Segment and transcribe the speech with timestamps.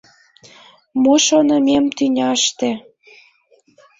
[1.01, 2.71] Мо шонымем тӱняште